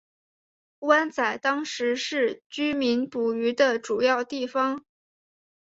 [0.79, 4.83] 湾仔当时是居民捕鱼的主要地方。